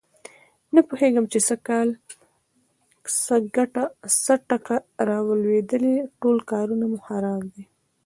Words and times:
نه 0.73 0.81
پوهېږم 0.87 1.25
چې 1.31 1.39
سږ 1.47 1.59
کل 1.67 1.89
څه 4.23 4.33
ټکه 4.47 4.77
را 5.07 5.19
لوېدلې 5.43 5.95
ټول 6.19 6.37
کارونه 6.51 6.85
مې 6.91 6.99
خراب 7.07 7.41
دي. 7.53 7.63